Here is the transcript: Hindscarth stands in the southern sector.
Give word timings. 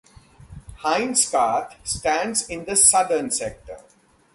Hindscarth 0.81 1.75
stands 1.85 2.49
in 2.49 2.65
the 2.65 2.75
southern 2.75 3.29
sector. 3.29 3.77